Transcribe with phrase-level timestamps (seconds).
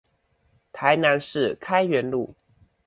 [0.73, 2.35] 台南市開元路